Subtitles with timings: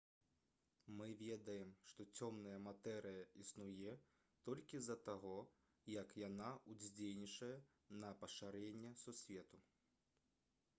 [0.99, 3.93] мы ведаем што цёмная матэрыя існуе
[4.49, 5.35] толькі з-за таго
[5.99, 7.53] як яна ўздзейнічае
[8.07, 9.65] на пашырэнне сусвету